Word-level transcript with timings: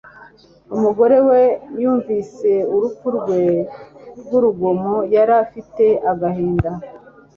Umugore 0.75 1.17
we 1.27 1.41
yumvise 1.81 2.49
urupfu 2.73 3.07
rwe 3.17 3.41
rw'urugomo, 4.21 4.93
yari 5.15 5.33
afite 5.43 5.85
agahinda 6.11 6.71